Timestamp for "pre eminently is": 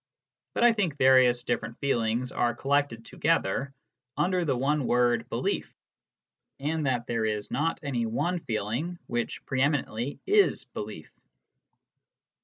9.45-10.63